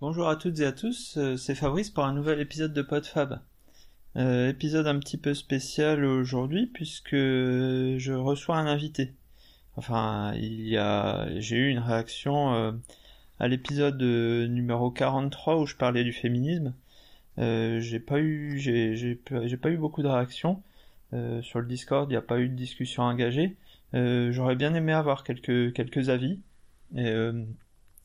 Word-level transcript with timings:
Bonjour 0.00 0.28
à 0.28 0.36
toutes 0.36 0.60
et 0.60 0.64
à 0.64 0.70
tous, 0.70 1.16
euh, 1.16 1.36
c'est 1.36 1.56
Fabrice 1.56 1.90
pour 1.90 2.04
un 2.04 2.12
nouvel 2.12 2.38
épisode 2.38 2.72
de 2.72 2.82
PodFab. 2.82 3.40
Euh, 4.14 4.48
épisode 4.48 4.86
un 4.86 5.00
petit 5.00 5.18
peu 5.18 5.34
spécial 5.34 6.04
aujourd'hui 6.04 6.66
puisque 6.68 7.16
je 7.16 8.12
reçois 8.12 8.58
un 8.58 8.66
invité. 8.66 9.14
Enfin, 9.74 10.34
il 10.36 10.68
y 10.68 10.76
a, 10.76 11.28
j'ai 11.40 11.56
eu 11.56 11.68
une 11.70 11.80
réaction 11.80 12.54
euh, 12.54 12.72
à 13.40 13.48
l'épisode 13.48 14.00
numéro 14.00 14.92
43 14.92 15.56
où 15.56 15.66
je 15.66 15.74
parlais 15.74 16.04
du 16.04 16.12
féminisme. 16.12 16.74
j'ai 17.36 17.98
pas 17.98 18.20
eu, 18.20 18.56
j'ai, 18.60 18.94
j'ai, 18.94 19.16
pas 19.16 19.70
eu 19.70 19.78
beaucoup 19.78 20.02
de 20.02 20.08
réactions 20.08 20.62
sur 21.42 21.58
le 21.58 21.66
Discord. 21.66 22.08
Il 22.08 22.12
n'y 22.12 22.16
a 22.16 22.22
pas 22.22 22.38
eu 22.38 22.48
de 22.48 22.54
discussion 22.54 23.02
engagée. 23.02 23.56
j'aurais 23.92 24.54
bien 24.54 24.74
aimé 24.74 24.92
avoir 24.92 25.24
quelques 25.24 25.72
quelques 25.72 26.08
avis. 26.08 26.38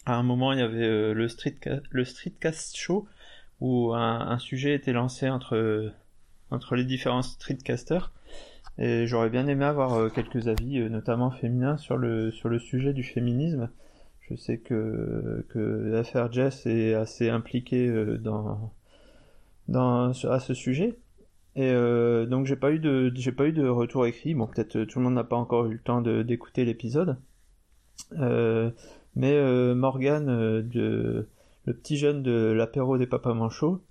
À 0.05 0.15
un 0.15 0.23
moment, 0.23 0.53
il 0.53 0.59
y 0.59 0.61
avait 0.61 0.85
euh, 0.85 1.13
le, 1.13 1.27
street 1.27 1.55
le 1.89 2.05
Streetcast 2.05 2.75
Show 2.75 3.07
où 3.61 3.93
un, 3.93 4.37
sujet 4.39 4.75
était 4.75 4.91
lancé 4.91 5.29
entre, 5.29 5.91
entre 6.51 6.75
les 6.75 6.83
différents 6.83 7.21
streetcasters. 7.21 8.11
Et 8.77 9.07
j'aurais 9.07 9.29
bien 9.29 9.47
aimé 9.47 9.63
avoir 9.63 9.93
euh, 9.93 10.09
quelques 10.09 10.47
avis, 10.47 10.79
euh, 10.79 10.89
notamment 10.89 11.31
féminins, 11.31 11.77
sur 11.77 11.95
le, 11.95 12.31
sur 12.31 12.49
le 12.49 12.59
sujet 12.59 12.91
du 12.93 13.03
féminisme. 13.03 13.69
Je 14.21 14.35
sais 14.35 14.57
que, 14.57 15.45
que 15.49 16.01
FR 16.03 16.31
Jess 16.31 16.65
est 16.65 16.93
assez 16.93 17.29
impliqué 17.29 17.89
dans, 18.19 18.73
dans, 19.67 20.11
à 20.11 20.39
ce 20.39 20.53
sujet. 20.53 20.97
Et 21.55 21.71
donc 21.73 22.45
j'ai 22.45 22.55
pas 22.55 22.71
eu 22.71 22.79
de 22.79 23.11
pas 23.31 23.47
eu 23.47 23.51
de 23.51 23.67
retour 23.67 24.05
écrit. 24.05 24.33
Bon 24.33 24.47
peut-être 24.47 24.85
tout 24.85 24.99
le 24.99 25.03
monde 25.03 25.15
n'a 25.15 25.25
pas 25.25 25.35
encore 25.35 25.65
eu 25.65 25.73
le 25.73 25.79
temps 25.79 26.01
d'écouter 26.01 26.63
l'épisode. 26.63 27.17
Euh, 28.19 28.71
mais 29.15 29.33
euh, 29.33 29.75
Morgan, 29.75 30.29
euh, 30.29 30.61
de, 30.61 31.27
le 31.65 31.73
petit 31.73 31.97
jeune 31.97 32.23
de 32.23 32.51
l'apéro 32.51 32.97
des 32.97 33.07
papas 33.07 33.33
manchots, 33.33 33.81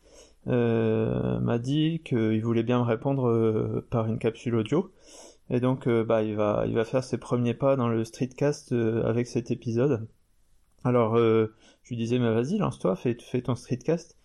euh, 0.49 1.39
m'a 1.41 1.59
dit 1.59 2.03
qu'il 2.05 2.43
voulait 2.43 2.65
bien 2.65 2.81
me 2.81 2.85
répondre 2.85 3.83
par 3.91 4.07
une 4.07 4.19
capsule 4.19 4.57
audio. 4.57 4.91
Et 5.51 5.61
donc, 5.61 5.89
bah, 5.89 6.23
il 6.23 6.35
va, 6.35 6.65
il 6.67 6.75
va 6.75 6.85
faire 6.85 7.05
ses 7.05 7.19
premiers 7.19 7.55
pas 7.55 7.77
dans 7.77 7.89
le 7.89 8.05
streetcast 8.05 8.73
avec 8.73 9.27
cet 9.27 9.51
épisode. 9.51 10.07
Alors, 10.85 11.17
je 11.17 11.49
lui 11.89 11.97
disais, 11.97 12.19
mais 12.19 12.33
vas-y, 12.33 12.59
lance-toi, 12.59 12.97
fais, 12.97 13.15
ton 13.15 13.55
streetcast. 13.55 14.19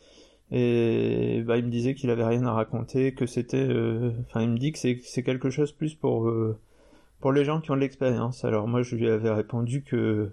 Et 0.52 1.44
bah, 1.46 1.58
il 1.58 1.66
me 1.66 1.70
disait 1.70 1.96
qu'il 1.96 2.10
avait 2.10 2.24
rien 2.24 2.46
à 2.46 2.54
raconter, 2.54 3.14
que 3.14 3.26
c'était, 3.26 3.68
enfin, 4.30 4.42
il 4.42 4.50
me 4.50 4.58
dit 4.58 4.72
que 4.72 4.80
c'est, 4.80 5.24
quelque 5.24 5.50
chose 5.50 5.72
plus 5.72 5.96
pour 5.96 6.32
pour 7.20 7.32
les 7.32 7.46
gens 7.46 7.62
qui 7.62 7.72
ont 7.72 7.76
de 7.76 7.82
l'expérience. 7.82 8.46
Alors 8.46 8.68
moi, 8.68 8.82
je 8.82 8.96
lui 8.96 9.10
avais 9.10 9.32
répondu 9.32 9.84
que 9.84 10.32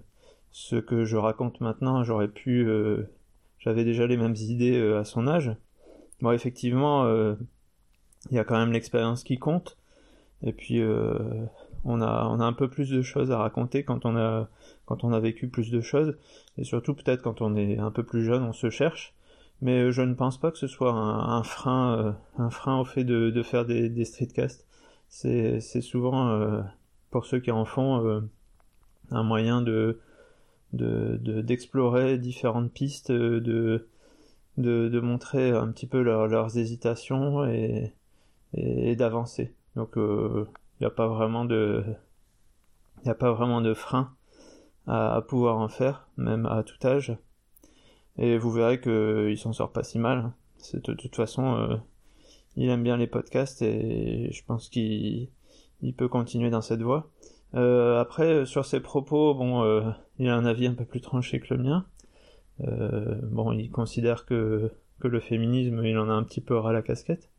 ce 0.55 0.77
que 0.77 1.05
je 1.05 1.17
raconte 1.17 1.61
maintenant, 1.61 2.05
j'aurais 2.05 2.29
pu, 2.29 2.65
euh, 2.65 3.11
j'avais 3.59 3.83
déjà 3.83 4.07
les 4.07 4.17
mêmes 4.17 4.37
idées 4.37 4.79
euh, 4.79 5.01
à 5.01 5.05
son 5.05 5.27
âge. 5.27 5.51
Bon, 6.21 6.31
effectivement, 6.31 7.03
euh, 7.07 7.35
il 8.31 8.37
y 8.37 8.39
a 8.39 8.45
quand 8.45 8.57
même 8.57 8.71
l'expérience 8.71 9.25
qui 9.25 9.37
compte. 9.37 9.77
Et 10.45 10.53
puis, 10.53 10.81
on 11.85 12.01
a, 12.03 12.29
on 12.29 12.39
a 12.39 12.45
un 12.45 12.53
peu 12.53 12.69
plus 12.69 12.91
de 12.91 13.03
choses 13.03 13.33
à 13.33 13.39
raconter 13.39 13.83
quand 13.83 14.05
on 14.05 14.15
a, 14.17 14.49
quand 14.85 15.03
on 15.03 15.13
a 15.13 15.19
vécu 15.19 15.49
plus 15.49 15.71
de 15.71 15.81
choses. 15.81 16.17
Et 16.59 16.65
surtout, 16.65 16.95
peut-être 16.95 17.23
quand 17.23 17.41
on 17.41 17.57
est 17.57 17.79
un 17.79 17.91
peu 17.91 18.05
plus 18.05 18.25
jeune, 18.25 18.45
on 18.45 18.53
se 18.53 18.71
cherche. 18.71 19.15
Mais 19.61 19.91
je 19.91 20.03
ne 20.03 20.15
pense 20.15 20.39
pas 20.39 20.53
que 20.53 20.59
ce 20.59 20.67
soit 20.67 20.93
un, 20.93 21.43
frein, 21.43 22.17
un 22.37 22.51
frein 22.51 22.79
au 22.79 22.85
fait 22.85 23.05
de, 23.05 23.31
de 23.31 23.43
faire 23.43 23.65
des, 23.65 23.89
des 23.89 24.05
streetcasts. 24.05 24.67
C'est, 25.09 25.61
c'est 25.61 25.81
souvent, 25.81 26.63
pour 27.11 27.25
ceux 27.25 27.41
qui 27.41 27.51
en 27.51 27.65
font, 27.65 28.23
un 29.11 29.23
moyen 29.23 29.63
de, 29.63 29.99
de 30.77 31.41
d'explorer 31.41 32.19
différentes 32.19 32.73
pistes, 32.73 33.13
de, 33.13 33.89
de, 34.59 34.89
de 34.89 35.01
montrer 35.01 35.51
un 35.51 35.71
petit 35.73 35.87
peu 35.87 36.03
leurs 36.03 36.59
hésitations 36.59 37.45
et, 37.47 37.93
et, 38.55 38.97
d'avancer. 38.97 39.55
Donc 39.77 39.93
il 39.97 40.03
euh, 40.03 40.45
n'y 40.81 40.87
a 40.87 40.91
pas 40.91 41.09
vraiment 41.09 41.45
de 41.45 41.85
il 43.05 43.11
a 43.11 43.15
pas 43.15 43.33
vraiment 43.33 43.61
de 43.61 43.75
frein 43.75 44.15
à, 44.87 45.23
pouvoir 45.27 45.59
en 45.59 45.69
faire, 45.69 46.09
même 46.17 46.47
à 46.47 46.63
tout 46.63 46.87
âge. 46.87 47.17
Et 48.17 48.39
vous 48.39 48.51
verrez 48.51 48.81
qu'il 48.81 49.37
s'en 49.39 49.53
sort 49.53 49.73
pas 49.73 49.83
si 49.83 49.99
mal. 49.99 50.33
C'est 50.59 50.85
de, 50.85 50.95
toute 50.95 51.17
façon, 51.17 51.57
euh, 51.57 51.77
il 52.57 52.69
aime 52.71 52.83
bien 52.83 52.97
les 52.97 53.07
podcasts 53.07 53.61
et 53.63 54.31
je 54.33 54.45
pense 54.45 54.69
qu'il 54.69 55.29
il 55.83 55.95
peut 55.95 56.09
continuer 56.09 56.51
dans 56.51 56.63
cette 56.63 56.83
voie. 56.83 57.11
Euh, 57.55 58.01
après, 58.01 58.33
euh, 58.33 58.45
sur 58.45 58.65
ses 58.65 58.81
propos, 58.81 59.35
bon, 59.35 59.63
euh, 59.63 59.83
il 60.19 60.29
a 60.29 60.37
un 60.37 60.45
avis 60.45 60.67
un 60.67 60.75
peu 60.75 60.85
plus 60.85 61.01
tranché 61.01 61.41
que 61.41 61.55
le 61.55 61.63
mien. 61.63 61.87
bon, 62.59 63.53
il 63.53 63.71
considère 63.71 64.27
que, 64.27 64.71
que 65.01 65.09
le 65.09 65.21
féminisme, 65.21 65.85
il 65.85 65.99
en 65.99 66.09
a 66.09 66.13
un 66.13 66.23
petit 66.25 66.41
peu 66.41 66.57
ras 66.57 66.73
la 66.73 66.83
casquette. 66.83 67.31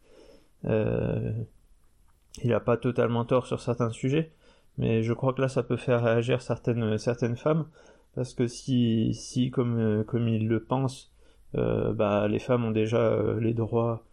il 2.44 2.54
a 2.54 2.60
pas 2.60 2.78
totalement 2.78 3.26
tort 3.26 3.48
sur 3.48 3.62
certains 3.62 3.92
sujets, 3.92 4.32
mais 4.78 5.04
je 5.04 5.14
crois 5.14 5.34
que 5.34 5.42
là, 5.42 5.48
ça 5.50 5.64
peut 5.64 5.78
faire 5.78 6.04
réagir 6.04 6.42
certaines 6.42 6.98
certaines 6.98 7.38
femmes, 7.38 7.68
parce 8.16 8.34
que 8.34 8.48
si 8.48 9.14
si 9.14 9.52
comme 9.52 10.04
comme 10.06 10.28
il 10.28 10.48
le 10.48 10.64
pense, 10.64 11.14
bah 11.54 12.28
les 12.28 12.40
femmes 12.40 12.66
ont 12.66 12.72
déjà 12.72 13.18
les 13.40 13.54
droits 13.54 14.04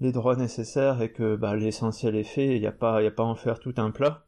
les 0.00 0.12
droits 0.12 0.36
nécessaires 0.36 1.02
et 1.02 1.10
que 1.12 1.36
bah, 1.36 1.56
l'essentiel 1.56 2.16
est 2.16 2.24
fait, 2.24 2.56
il 2.56 2.60
n'y 2.60 2.66
a 2.66 2.70
a 2.70 2.72
pas 2.72 2.98
à 2.98 3.22
en 3.22 3.34
faire 3.34 3.58
tout 3.60 3.74
un 3.78 3.90
plat. 3.90 4.27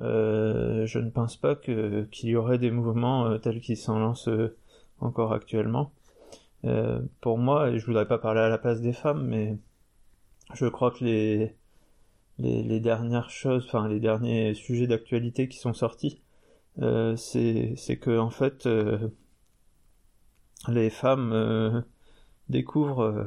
Euh, 0.00 0.86
je 0.86 0.98
ne 0.98 1.10
pense 1.10 1.36
pas 1.36 1.56
que 1.56 2.04
qu'il 2.10 2.30
y 2.30 2.36
aurait 2.36 2.58
des 2.58 2.70
mouvements 2.70 3.26
euh, 3.26 3.38
tels 3.38 3.60
qu'ils 3.60 3.76
s'en 3.76 3.98
lancent 3.98 4.28
euh, 4.28 4.56
encore 5.00 5.32
actuellement. 5.32 5.92
pour 7.20 7.38
moi, 7.38 7.70
et 7.70 7.78
je 7.78 7.86
voudrais 7.86 8.06
pas 8.08 8.18
parler 8.18 8.40
à 8.40 8.48
la 8.48 8.58
place 8.58 8.80
des 8.80 8.92
femmes, 8.92 9.26
mais 9.26 9.58
je 10.54 10.66
crois 10.66 10.90
que 10.92 11.04
les 11.04 11.54
les, 12.38 12.80
dernières 12.80 13.30
choses, 13.30 13.64
enfin 13.66 13.88
les 13.88 14.00
derniers 14.00 14.54
sujets 14.54 14.86
d'actualité 14.86 15.48
qui 15.48 15.58
sont 15.58 15.74
sortis, 15.74 16.22
c'est 17.16 17.74
c'est 17.76 17.96
que 17.98 18.18
en 18.18 18.30
fait 18.30 18.68
les 20.68 20.90
femmes 20.90 21.84
découvrent 22.48 23.26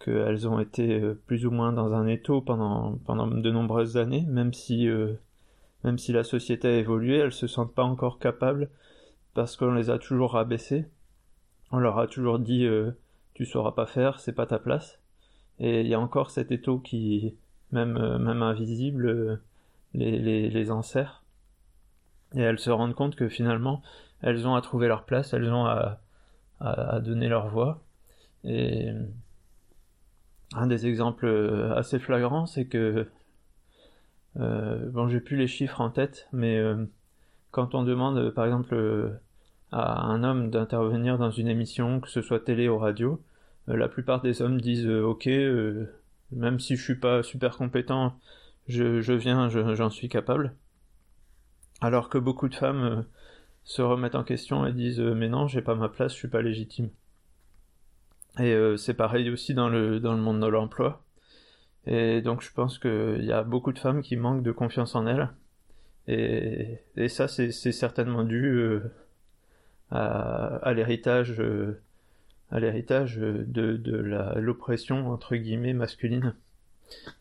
qu'elles 0.00 0.48
ont 0.48 0.60
été 0.60 1.00
plus 1.26 1.46
ou 1.46 1.50
moins 1.50 1.72
dans 1.72 1.92
un 1.92 2.06
étau 2.06 2.40
pendant 2.40 2.98
pendant 3.06 3.26
de 3.28 3.50
nombreuses 3.50 3.96
années, 3.96 4.26
même 4.28 4.52
si 4.52 4.88
même 5.84 5.98
si 5.98 6.12
la 6.12 6.24
société 6.24 6.68
a 6.68 6.78
évolué, 6.78 7.18
elles 7.18 7.32
se 7.32 7.46
sentent 7.46 7.74
pas 7.74 7.84
encore 7.84 8.18
capables 8.18 8.70
parce 9.34 9.56
qu'on 9.56 9.72
les 9.72 9.90
a 9.90 9.98
toujours 9.98 10.32
rabaissées. 10.32 10.86
On 11.70 11.78
leur 11.78 11.98
a 11.98 12.06
toujours 12.06 12.38
dit 12.38 12.64
euh, 12.64 12.90
tu 13.34 13.46
sauras 13.46 13.72
pas 13.72 13.86
faire, 13.86 14.18
c'est 14.20 14.32
pas 14.32 14.46
ta 14.46 14.58
place. 14.58 15.00
Et 15.58 15.80
il 15.82 15.86
y 15.86 15.94
a 15.94 16.00
encore 16.00 16.30
cet 16.30 16.52
étau 16.52 16.78
qui, 16.78 17.34
même 17.72 17.96
euh, 17.96 18.18
même 18.18 18.42
invisible, 18.42 19.06
euh, 19.06 19.42
les, 19.94 20.18
les, 20.18 20.50
les 20.50 20.70
enserre. 20.70 21.22
Et 22.34 22.40
elles 22.40 22.58
se 22.58 22.70
rendent 22.70 22.94
compte 22.94 23.16
que 23.16 23.28
finalement, 23.28 23.82
elles 24.22 24.46
ont 24.46 24.54
à 24.54 24.60
trouver 24.60 24.88
leur 24.88 25.04
place, 25.04 25.32
elles 25.32 25.52
ont 25.52 25.66
à, 25.66 26.00
à, 26.60 26.96
à 26.96 27.00
donner 27.00 27.28
leur 27.28 27.48
voix. 27.48 27.82
Et 28.44 28.90
un 30.54 30.66
des 30.66 30.86
exemples 30.86 31.72
assez 31.76 31.98
flagrants, 31.98 32.46
c'est 32.46 32.66
que 32.66 32.78
euh, 32.78 33.10
bon, 34.36 35.08
j'ai 35.08 35.20
plus 35.20 35.36
les 35.36 35.46
chiffres 35.46 35.80
en 35.80 35.90
tête, 35.90 36.28
mais 36.32 36.56
euh, 36.58 36.84
quand 37.50 37.74
on 37.74 37.82
demande, 37.82 38.18
euh, 38.18 38.30
par 38.30 38.44
exemple, 38.44 39.18
à 39.72 40.02
un 40.02 40.24
homme 40.24 40.50
d'intervenir 40.50 41.18
dans 41.18 41.30
une 41.30 41.48
émission, 41.48 42.00
que 42.00 42.08
ce 42.08 42.22
soit 42.22 42.40
télé 42.40 42.68
ou 42.68 42.78
radio, 42.78 43.22
la 43.66 43.88
plupart 43.88 44.20
des 44.20 44.42
hommes 44.42 44.60
disent 44.60 44.88
OK, 44.88 45.28
même 46.32 46.58
si 46.58 46.76
je 46.76 46.82
suis 46.82 46.96
pas 46.96 47.22
super 47.22 47.56
compétent, 47.56 48.18
je, 48.66 49.00
je 49.00 49.12
viens, 49.12 49.48
j'en 49.48 49.90
suis 49.90 50.08
capable. 50.08 50.54
Alors 51.80 52.08
que 52.08 52.18
beaucoup 52.18 52.48
de 52.48 52.54
femmes 52.54 53.04
se 53.64 53.82
remettent 53.82 54.16
en 54.16 54.24
question 54.24 54.66
et 54.66 54.72
disent 54.72 55.00
mais 55.00 55.28
non, 55.28 55.46
j'ai 55.46 55.62
pas 55.62 55.76
ma 55.76 55.88
place, 55.88 56.12
je 56.12 56.18
suis 56.18 56.28
pas 56.28 56.42
légitime. 56.42 56.90
Et 58.40 58.56
c'est 58.76 58.94
pareil 58.94 59.30
aussi 59.30 59.54
dans 59.54 59.68
le 59.68 60.00
dans 60.00 60.14
le 60.14 60.20
monde 60.20 60.40
de 60.40 60.46
l'emploi. 60.46 61.04
Et 61.86 62.20
donc 62.20 62.42
je 62.42 62.52
pense 62.52 62.78
qu'il 62.78 63.24
y 63.24 63.32
a 63.32 63.42
beaucoup 63.42 63.72
de 63.72 63.78
femmes 63.78 64.02
qui 64.02 64.16
manquent 64.16 64.42
de 64.42 64.52
confiance 64.52 64.94
en 64.94 65.06
elles. 65.06 65.28
Et, 66.08 67.08
ça, 67.08 67.28
c'est 67.28 67.50
certainement 67.52 68.24
dû 68.24 68.44
euh, 68.46 68.80
à, 69.90 70.72
l'héritage 70.74 71.40
euh, 71.40 71.80
à 72.50 72.58
l'héritage 72.58 73.16
de, 73.18 73.80
l'oppression 74.36 75.10
entre 75.10 75.36
guillemets 75.36 75.72
masculine 75.72 76.34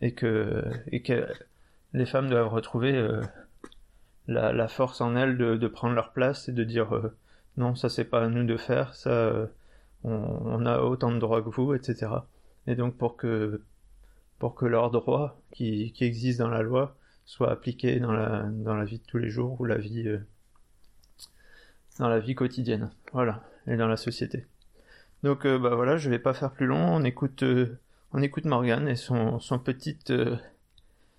et 0.02 0.14
que 0.14 0.64
les 1.94 2.06
femmes 2.08 2.30
doivent 2.30 2.52
retrouver 2.52 2.96
euh, 2.96 3.22
la, 4.28 4.68
force 4.68 5.02
en 5.02 5.16
elles 5.16 5.38
de, 5.38 5.68
prendre 5.68 5.94
leur 5.94 6.14
place 6.14 6.50
et 6.50 6.52
de 6.52 6.64
dire 6.64 7.00
non 7.58 7.76
ça 7.76 7.90
c'est 7.90 8.06
pas 8.06 8.24
à 8.24 8.28
nous 8.28 8.44
de 8.44 8.58
faire 8.58 8.96
ça 8.96 9.50
on, 10.04 10.66
a 10.66 10.80
autant 10.80 11.12
de 11.12 11.20
droits 11.20 11.44
que 11.44 11.50
vous 11.50 11.76
etc 11.76 12.08
et 12.66 12.76
donc 12.76 12.98
pour 12.98 13.18
que 13.18 13.62
pour 14.40 14.56
que 14.56 14.66
leurs 14.66 14.92
droits 14.92 15.40
qui, 15.52 15.92
qui 15.94 16.06
existent 16.06 16.46
dans 16.46 16.50
la 16.50 16.62
loi 16.62 16.96
soient 17.26 17.52
appliqués 17.52 18.00
dans 18.00 18.12
la, 18.12 18.86
vie 18.86 18.98
de 18.98 19.04
tous 19.06 19.18
les 19.18 19.30
jours 19.30 19.60
ou 19.62 19.66
la 19.66 19.78
vie 19.78 20.08
euh, 20.08 20.20
dans 22.00 22.10
la 22.10 22.20
vie 22.20 22.36
quotidienne. 22.36 22.90
Voilà. 23.14 23.44
et 23.68 23.76
dans 23.76 23.88
la 23.88 23.98
société. 23.98 24.48
Donc 25.22 25.46
bah 25.46 25.76
voilà, 25.76 25.98
je 25.98 26.10
vais 26.10 26.20
pas 26.20 26.34
faire 26.34 26.52
plus 26.52 26.66
long, 26.66 26.96
on 26.96 27.04
écoute 27.04 27.44
on 28.14 28.22
écoute 28.22 28.46
Morgan 28.46 28.88
et 28.88 28.96
son 28.96 29.40
petite 29.64 30.14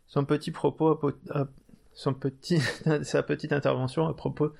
son 0.06 0.24
petit 0.24 0.50
propos 0.50 0.98
son 1.92 2.14
petit 2.14 2.60
sa 3.02 3.22
petite 3.22 3.52
intervention 3.52 4.06
à 4.08 4.14
propos 4.14 4.52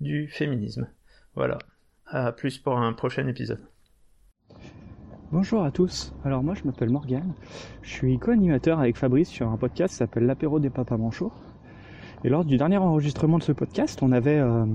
du 0.00 0.28
féminisme. 0.28 0.88
Voilà. 1.34 1.58
À 2.06 2.32
plus 2.32 2.58
pour 2.58 2.78
un 2.78 2.92
prochain 2.92 3.26
épisode. 3.26 3.71
Bonjour 5.32 5.64
à 5.64 5.70
tous. 5.70 6.12
Alors 6.26 6.42
moi 6.42 6.52
je 6.52 6.60
m'appelle 6.64 6.90
Morgan. 6.90 7.32
Je 7.80 7.88
suis 7.88 8.18
co-animateur 8.18 8.78
avec 8.78 8.98
Fabrice 8.98 9.30
sur 9.30 9.48
un 9.48 9.56
podcast 9.56 9.92
qui 9.92 9.96
s'appelle 9.96 10.26
l'apéro 10.26 10.60
des 10.60 10.68
papas 10.68 10.98
manchots. 10.98 11.32
Et 12.22 12.28
lors 12.28 12.44
du 12.44 12.58
dernier 12.58 12.76
enregistrement 12.76 13.38
de 13.38 13.42
ce 13.42 13.52
podcast, 13.52 14.00
on 14.02 14.12
avait 14.12 14.36
euh, 14.36 14.66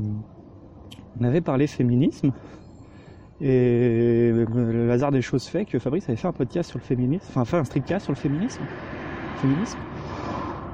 parlé 1.46 1.68
féminisme. 1.68 2.32
Et 3.40 4.32
le 4.34 4.90
hasard 4.92 5.12
des 5.12 5.22
choses 5.22 5.46
fait 5.46 5.66
que 5.66 5.78
Fabrice 5.78 6.10
avait 6.10 6.16
fait 6.16 6.28
un 6.28 6.34
podcast 6.34 6.72
sur 6.72 6.80
le 6.80 6.84
féminisme, 6.84 7.28
enfin 7.30 7.46
fait 7.46 7.58
un 7.58 7.64
streetcast 7.64 8.06
sur 8.06 8.14
le 8.14 8.18
féminisme. 8.18 8.64
Féminisme. 9.36 9.78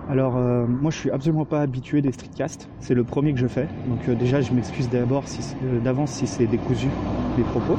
Alors 0.10 0.38
euh, 0.38 0.66
moi 0.66 0.92
je 0.92 0.98
suis 0.98 1.12
absolument 1.12 1.46
pas 1.46 1.60
habitué 1.60 2.02
des 2.02 2.14
streetcasts, 2.14 2.70
c'est 2.80 2.94
le 2.94 3.04
premier 3.04 3.34
que 3.34 3.40
je 3.40 3.48
fais, 3.48 3.68
donc 3.88 4.08
euh, 4.08 4.16
déjà 4.16 4.40
je 4.40 4.54
m'excuse 4.54 4.90
d'abord 4.90 5.26
euh, 5.64 5.80
d'avance 5.82 6.12
si 6.12 6.28
c'est 6.28 6.48
décousu 6.48 6.88
les 7.38 7.44
propos. 7.44 7.78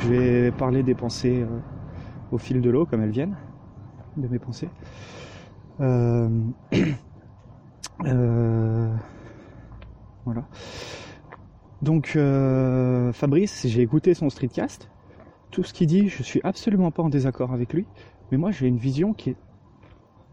Je 0.00 0.08
vais 0.08 0.52
parler 0.52 0.82
des 0.82 0.94
pensées 0.94 1.44
au 2.30 2.38
fil 2.38 2.60
de 2.60 2.70
l'eau 2.70 2.86
comme 2.86 3.02
elles 3.02 3.10
viennent, 3.10 3.36
de 4.16 4.28
mes 4.28 4.38
pensées. 4.38 4.68
voilà. 10.24 10.48
Donc 11.82 12.18
Fabrice, 13.12 13.66
j'ai 13.66 13.82
écouté 13.82 14.14
son 14.14 14.30
streetcast. 14.30 14.88
Tout 15.50 15.62
ce 15.62 15.72
qu'il 15.72 15.86
dit, 15.86 16.08
je 16.08 16.22
suis 16.22 16.40
absolument 16.44 16.90
pas 16.90 17.02
en 17.02 17.08
désaccord 17.08 17.52
avec 17.52 17.72
lui, 17.72 17.86
mais 18.30 18.38
moi 18.38 18.50
j'ai 18.50 18.66
une 18.66 18.78
vision 18.78 19.12
qui 19.12 19.30
est 19.30 19.36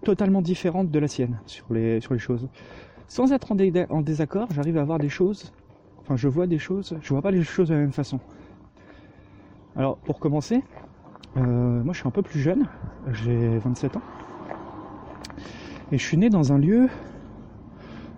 totalement 0.03 0.41
différente 0.41 0.91
de 0.91 0.99
la 0.99 1.07
sienne 1.07 1.39
sur 1.45 1.73
les, 1.73 2.01
sur 2.01 2.13
les 2.13 2.19
choses. 2.19 2.49
Sans 3.07 3.31
être 3.31 3.51
en, 3.51 4.01
désaccord, 4.01 4.47
j'arrive 4.51 4.77
à 4.77 4.83
voir 4.83 4.99
des 4.99 5.09
choses, 5.09 5.53
enfin 5.99 6.15
je 6.15 6.27
vois 6.27 6.47
des 6.47 6.59
choses, 6.59 6.97
je 7.01 7.09
vois 7.09 7.21
pas 7.21 7.31
les 7.31 7.43
choses 7.43 7.69
de 7.69 7.73
la 7.73 7.81
même 7.81 7.93
façon. 7.93 8.19
Alors 9.75 9.97
pour 9.97 10.19
commencer, 10.19 10.61
euh, 11.35 11.83
moi 11.83 11.93
je 11.93 11.99
suis 11.99 12.07
un 12.07 12.11
peu 12.11 12.21
plus 12.21 12.39
jeune, 12.39 12.67
j'ai 13.11 13.57
27 13.57 13.97
ans, 13.97 14.01
et 15.91 15.97
je 15.97 16.03
suis 16.03 16.17
né 16.17 16.29
dans 16.29 16.53
un 16.53 16.59
lieu 16.59 16.89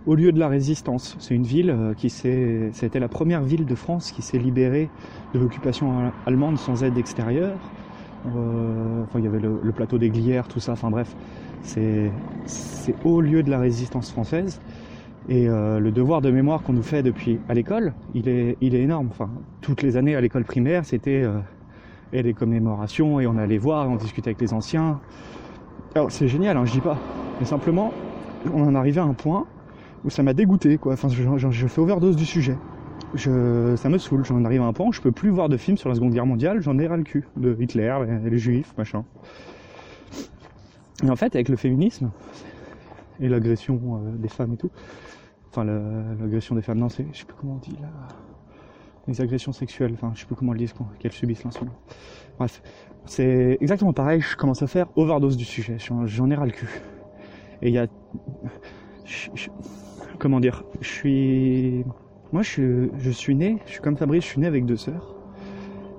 au 0.04 0.14
lieu 0.14 0.32
de 0.32 0.38
la 0.38 0.48
résistance. 0.48 1.16
C'est 1.18 1.34
une 1.34 1.44
ville 1.44 1.70
euh, 1.70 1.94
qui 1.94 2.10
s'est, 2.10 2.68
c'était 2.72 3.00
la 3.00 3.08
première 3.08 3.42
ville 3.42 3.64
de 3.64 3.74
France 3.74 4.12
qui 4.12 4.20
s'est 4.20 4.36
libérée 4.36 4.90
de 5.32 5.38
l'occupation 5.38 6.12
allemande 6.26 6.58
sans 6.58 6.84
aide 6.84 6.98
extérieure. 6.98 7.58
Euh, 8.26 9.02
enfin, 9.04 9.18
il 9.18 9.24
y 9.24 9.28
avait 9.28 9.40
le, 9.40 9.72
plateau 9.72 9.96
des 9.96 10.10
Glières, 10.10 10.48
tout 10.48 10.60
ça. 10.60 10.72
Enfin 10.72 10.90
bref, 10.90 11.16
c'est 11.62 12.12
au 13.02 13.22
lieu 13.22 13.42
de 13.42 13.50
la 13.50 13.58
résistance 13.58 14.12
française. 14.12 14.60
Et 15.28 15.46
le 15.48 15.90
devoir 15.90 16.20
de 16.20 16.30
mémoire 16.30 16.62
qu'on 16.62 16.72
nous 16.72 16.84
fait 16.84 17.02
depuis 17.02 17.40
à 17.48 17.54
l'école, 17.54 17.94
il 18.14 18.28
est, 18.28 18.56
il 18.60 18.76
est 18.76 18.82
énorme. 18.82 19.08
Enfin, 19.10 19.28
toutes 19.66 19.82
les 19.82 19.96
années 19.96 20.14
à 20.14 20.20
l'école 20.20 20.44
primaire, 20.44 20.84
c'était 20.84 21.24
euh, 21.24 21.40
et 22.12 22.22
des 22.22 22.34
commémorations 22.34 23.18
et 23.18 23.26
on 23.26 23.36
allait 23.36 23.58
voir, 23.58 23.88
on 23.90 23.96
discutait 23.96 24.28
avec 24.28 24.40
les 24.40 24.52
anciens. 24.54 25.00
Alors 25.96 26.12
c'est 26.12 26.28
génial, 26.28 26.56
hein, 26.56 26.64
je 26.64 26.72
dis 26.72 26.80
pas. 26.80 26.96
Mais 27.40 27.46
simplement, 27.46 27.92
on 28.54 28.62
en 28.62 28.76
arrivait 28.76 29.00
à 29.00 29.04
un 29.04 29.12
point 29.12 29.44
où 30.04 30.10
ça 30.10 30.22
m'a 30.22 30.34
dégoûté. 30.34 30.78
Enfin, 30.84 31.08
je, 31.08 31.66
fais 31.66 31.80
overdose 31.80 32.14
du 32.14 32.24
sujet. 32.24 32.56
Je, 33.14 33.74
ça 33.74 33.88
me 33.88 33.98
saoule. 33.98 34.24
J'en 34.24 34.44
arrive 34.44 34.62
à 34.62 34.66
un 34.66 34.72
point 34.72 34.86
où 34.86 34.92
je 34.92 35.00
peux 35.00 35.10
plus 35.10 35.30
voir 35.30 35.48
de 35.48 35.56
films 35.56 35.76
sur 35.76 35.88
la 35.88 35.96
Seconde 35.96 36.12
Guerre 36.12 36.26
mondiale. 36.26 36.60
J'en 36.60 36.78
ai 36.78 36.86
ras 36.86 36.96
le 36.96 37.02
cul 37.02 37.26
de 37.36 37.56
Hitler, 37.58 37.92
les, 38.06 38.30
les 38.30 38.38
Juifs, 38.38 38.72
machin. 38.78 39.04
Et 41.02 41.10
en 41.10 41.16
fait, 41.16 41.34
avec 41.34 41.48
le 41.48 41.56
féminisme 41.56 42.12
et 43.18 43.28
l'agression 43.28 43.80
euh, 43.96 44.16
des 44.16 44.28
femmes 44.28 44.52
et 44.52 44.56
tout, 44.56 44.70
enfin 45.50 45.64
l'agression 45.64 46.54
des 46.54 46.62
femmes, 46.62 46.78
non, 46.78 46.88
c'est, 46.88 47.04
je 47.12 47.18
sais 47.18 47.24
plus 47.24 47.36
comment 47.40 47.54
on 47.54 47.68
dit 47.68 47.76
là, 47.80 47.88
les 49.08 49.20
agressions 49.20 49.52
sexuelles, 49.52 49.92
enfin 49.94 50.12
je 50.14 50.20
sais 50.20 50.26
plus 50.26 50.34
comment 50.34 50.52
le 50.52 50.58
dit, 50.58 50.72
qu'elles 50.98 51.12
subissent 51.12 51.44
l'insulte. 51.44 51.72
Bref, 52.38 52.62
c'est 53.04 53.58
exactement 53.60 53.92
pareil, 53.92 54.20
je 54.20 54.36
commence 54.36 54.62
à 54.62 54.66
faire 54.66 54.86
overdose 54.96 55.36
du 55.36 55.44
sujet, 55.44 55.76
j'en 55.78 56.30
ai 56.30 56.34
ras 56.34 56.46
le 56.46 56.52
cul. 56.52 56.68
Et 57.62 57.68
il 57.68 57.74
y 57.74 57.78
a, 57.78 57.86
comment 60.18 60.40
dire, 60.40 60.64
je 60.80 60.88
suis, 60.88 61.84
moi 62.32 62.42
je, 62.42 62.88
je 62.98 63.10
suis 63.10 63.34
né, 63.34 63.58
je 63.66 63.72
suis 63.72 63.80
comme 63.80 63.96
Fabrice, 63.96 64.24
je 64.24 64.28
suis 64.28 64.40
né 64.40 64.46
avec 64.46 64.66
deux 64.66 64.76
sœurs. 64.76 65.14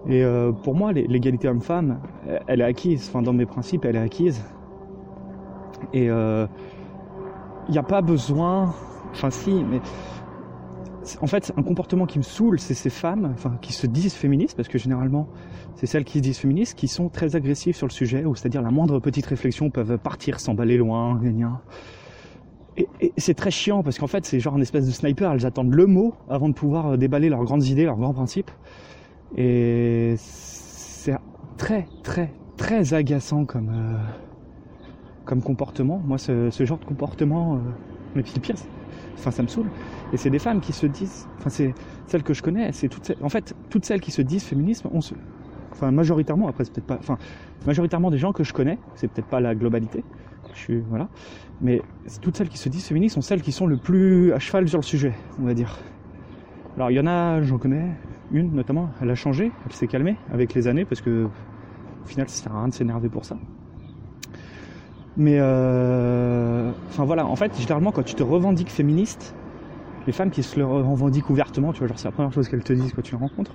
Et 0.07 0.24
euh, 0.24 0.51
pour 0.51 0.74
moi, 0.74 0.94
l'égalité 0.94 1.50
homme-femme, 1.50 2.00
elle 2.48 2.62
est 2.62 2.65
acquise. 2.65 3.09
Enfin, 3.09 3.21
dans 3.21 3.33
mes 3.33 3.45
principes, 3.45 3.83
elle 3.83 3.98
est 3.98 4.00
acquise. 4.00 4.42
Et 5.92 6.06
il 6.06 6.09
euh, 6.09 6.48
n'y 7.69 7.77
a 7.77 7.83
pas 7.83 8.01
besoin, 8.01 8.74
enfin 9.12 9.30
si, 9.30 9.63
mais 9.63 9.81
en 11.21 11.27
fait, 11.27 11.54
un 11.57 11.63
comportement 11.63 12.06
qui 12.06 12.18
me 12.18 12.24
saoule, 12.24 12.59
c'est 12.59 12.74
ces 12.74 12.89
femmes, 12.89 13.31
enfin, 13.33 13.57
qui 13.62 13.74
se 13.74 13.88
disent 13.88 14.13
féministes, 14.13 14.56
parce 14.56 14.68
que 14.68 14.77
généralement, 14.77 15.27
c'est 15.75 15.86
celles 15.86 16.04
qui 16.04 16.19
se 16.19 16.24
disent 16.24 16.38
féministes, 16.38 16.77
qui 16.77 16.88
sont 16.88 17.09
très 17.09 17.36
agressives 17.36 17.75
sur 17.75 17.88
le 17.88 17.92
sujet, 17.92 18.24
c'est-à-dire 18.36 18.62
la 18.62 18.71
moindre 18.71 19.00
petite 19.00 19.25
réflexion 19.25 19.69
peuvent 19.69 19.98
partir, 19.98 20.39
s'emballer 20.39 20.77
loin, 20.77 21.19
gna. 21.21 21.62
Et, 22.77 22.88
c'est 23.18 23.33
très 23.33 23.51
chiant, 23.51 23.83
parce 23.83 23.98
qu'en 23.98 24.07
fait, 24.07 24.25
c'est 24.25 24.39
genre 24.39 24.56
une 24.56 24.62
espèce 24.62 24.86
de 24.86 24.92
sniper, 24.92 25.31
elles 25.31 25.45
attendent 25.45 25.74
le 25.74 25.88
mot 25.88 26.13
avant 26.30 26.50
de 26.50 26.54
pouvoir 26.54 26.88
euh, 26.88 26.98
déballer 26.98 27.30
leurs 27.30 27.44
grandes 27.44 27.65
idées, 27.65 27.86
leurs 27.86 27.98
grands 27.98 28.13
principes. 28.13 28.51
Et 29.36 30.15
c'est 30.18 31.15
très, 31.57 31.88
très, 32.04 32.33
très 32.56 32.94
agaçant 32.94 33.45
comme... 33.45 33.69
Euh, 33.69 33.98
comportement. 35.36 36.01
Moi, 36.06 36.18
ce, 36.18 36.50
genre 36.59 36.80
de 36.80 36.86
comportement, 36.86 37.56
euh, 37.56 37.59
mais 38.15 38.24
le 38.24 38.42
enfin, 39.18 39.31
ça 39.31 39.44
me 39.44 39.48
saoule. 39.48 39.72
Et 40.12 40.18
c'est 40.18 40.30
des 40.30 40.40
femmes 40.40 40.62
qui 40.62 40.74
se 40.74 40.86
disent, 40.86 41.28
enfin, 41.40 41.50
c'est 41.50 41.75
celles 42.06 42.24
que 42.24 42.34
je 42.34 42.42
connais, 42.42 42.72
c'est 42.72 42.90
toutes, 42.90 43.12
en 43.22 43.30
fait, 43.30 43.56
toutes 43.69 43.86
celles 43.86 44.02
qui 44.02 44.12
se 44.12 44.22
disent 44.22 44.44
féminisme, 44.44 44.90
on 44.92 45.02
se, 45.02 45.16
enfin, 45.72 45.92
majoritairement, 45.92 46.48
après, 46.48 46.66
c'est 46.66 46.74
peut-être 46.74 46.88
pas, 46.88 46.98
enfin, 47.00 47.18
majoritairement 47.66 48.12
des 48.12 48.18
gens 48.18 48.34
que 48.34 48.44
je 48.44 48.54
connais, 48.54 48.80
c'est 48.96 49.08
peut-être 49.08 49.28
pas 49.30 49.40
la 49.40 49.56
globalité, 49.56 50.06
je 50.54 50.60
suis, 50.60 50.80
voilà, 50.81 51.10
mais 51.60 51.84
toutes 52.22 52.38
celles 52.38 52.50
qui 52.50 52.58
se 52.58 52.69
disent 52.69 52.86
féministes 52.88 53.16
sont 53.16 53.22
celles 53.22 53.42
qui 53.42 53.52
sont 53.52 53.68
le 53.68 53.78
plus 53.78 54.31
à 54.34 54.40
cheval 54.40 54.68
sur 54.69 54.80
le 54.80 54.84
sujet, 54.84 55.16
on 55.38 55.44
va 55.46 55.54
dire. 55.54 55.80
Alors, 56.75 56.92
il 56.92 56.96
y 56.96 57.00
en 57.00 57.08
a, 57.08 57.42
j'en 57.42 57.58
connais 57.58 57.98
une 58.30 58.54
notamment, 58.54 58.92
elle 59.02 59.10
a 59.10 59.16
changé, 59.16 59.54
elle 59.66 59.74
s'est 59.74 59.88
calmée 59.88 60.19
avec 60.30 60.54
les 60.54 60.68
années 60.68 60.86
parce 60.86 61.02
que, 61.02 61.31
au 62.04 62.07
final, 62.07 62.30
ça 62.30 62.44
sert 62.44 62.54
à 62.56 62.59
rien 62.59 62.68
de 62.69 62.74
s'énerver 62.74 63.09
pour 63.09 63.26
ça. 63.26 63.40
Mais 65.18 65.38
euh, 65.40 66.69
enfin 66.90 67.04
voilà, 67.04 67.26
en 67.26 67.36
fait, 67.36 67.52
généralement 67.59 67.92
quand 67.92 68.04
tu 68.04 68.14
te 68.14 68.21
revendiques 68.21 68.69
féministe, 68.69 69.33
les 70.06 70.14
femmes 70.14 70.30
qui 70.30 70.44
se 70.44 70.57
le 70.59 70.66
revendiquent 70.66 71.30
ouvertement, 71.31 71.74
tu 71.74 71.80
vois, 71.80 71.88
genre 71.88 71.97
c'est 71.97 72.07
la 72.07 72.12
première 72.12 72.31
chose 72.31 72.47
qu'elles 72.47 72.64
te 72.64 72.71
disent 72.71 72.94
quand 72.94 73.02
tu 73.02 73.14
les 73.14 73.18
rencontres, 73.18 73.52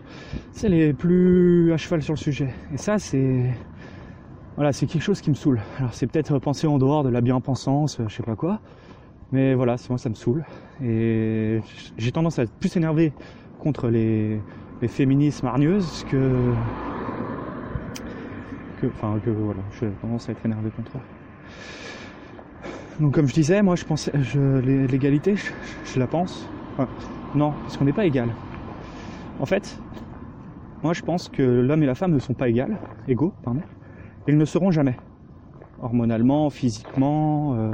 c'est 0.53 0.69
les 0.69 0.93
plus 0.93 1.73
à 1.73 1.77
cheval 1.77 2.03
sur 2.03 2.15
le 2.15 2.19
sujet. 2.19 2.49
Et 2.75 2.79
ça, 2.79 2.99
c'est 2.99 3.45
voilà, 4.57 4.73
c'est 4.73 4.87
quelque 4.87 5.03
chose 5.03 5.21
qui 5.21 5.31
me 5.31 5.35
saoule. 5.37 5.61
Alors 5.79 5.95
c'est 5.95 6.09
peut-être 6.09 6.39
penser 6.41 6.67
en 6.67 6.79
dehors 6.79 7.05
de 7.05 7.09
la 7.09 7.21
bien-pensance, 7.21 7.99
je 8.07 8.13
sais 8.13 8.25
pas 8.25 8.37
quoi, 8.37 8.61
mais 9.31 9.55
voilà, 9.55 9.77
moi 9.89 9.99
ça 9.99 10.09
me 10.09 10.15
saoule. 10.15 10.45
Et 10.85 11.61
j'ai 11.97 12.11
tendance 12.11 12.41
à 12.41 12.43
être 12.43 12.53
plus 12.53 12.77
énervé 12.77 13.13
contre 13.61 13.89
les, 13.89 14.41
les 14.83 14.89
féminismes 14.89 15.47
hargneuses 15.47 16.05
que 16.11 16.53
que 18.81 18.89
enfin 18.89 19.15
que 19.25 19.31
voilà, 19.31 19.61
j'ai 19.81 19.89
tendance 20.03 20.29
à 20.29 20.33
être 20.33 20.45
énervé 20.45 20.71
contre 20.71 20.97
eux. 20.97 21.12
Donc 23.01 23.15
comme 23.15 23.27
je 23.27 23.35
disais, 23.35 23.63
moi 23.63 23.75
je 23.77 23.85
pensais, 23.85 24.13
l'égalité, 24.65 25.35
je, 25.85 25.99
la 25.99 26.07
pense. 26.07 26.49
non, 27.35 27.53
parce 27.63 27.77
qu'on 27.77 27.85
n'est 27.85 27.93
pas 27.93 28.07
égal. 28.07 28.29
En 29.41 29.47
fait, 29.47 29.79
moi 30.83 30.93
je 30.93 31.03
pense 31.03 31.29
que 31.29 31.43
l'homme 31.43 31.83
et 31.83 31.87
la 31.87 31.95
femme 31.95 32.13
ne 32.13 32.19
sont 32.19 32.35
pas 32.35 32.49
égales, 32.49 32.77
égaux, 33.09 33.33
pardon. 33.43 33.61
Ils 34.29 34.37
ne 34.37 34.45
seront 34.45 34.71
jamais. 34.71 34.97
Hormonalement, 35.81 36.49
physiquement, 36.51 37.55
euh, 37.55 37.73